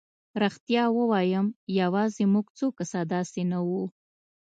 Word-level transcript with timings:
رښتیا 0.41 0.83
ووایم 0.97 1.47
یوازې 1.81 2.23
موږ 2.33 2.47
څو 2.57 2.67
کسه 2.77 2.99
داسې 3.13 3.41
نه 3.51 3.59
وو. 3.67 3.83